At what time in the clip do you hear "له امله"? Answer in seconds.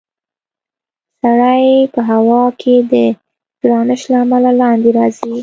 4.11-4.51